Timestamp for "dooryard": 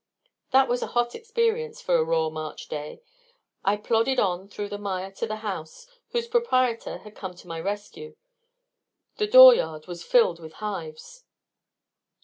9.27-9.85